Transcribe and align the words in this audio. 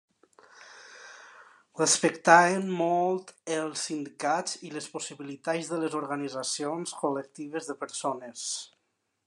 Respectaven 1.81 2.63
molt 2.79 3.35
els 3.57 3.83
sindicats 3.89 4.57
i 4.69 4.73
les 4.79 4.89
possibilitats 4.95 5.69
de 5.75 5.79
les 5.83 5.99
organitzacions 6.03 6.95
col·lectives 7.03 7.71
de 7.73 7.77
persones. 7.85 8.49